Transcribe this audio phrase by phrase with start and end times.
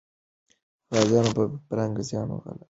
[0.93, 2.59] غازیان به پر انګریزانو غالب سوي وي.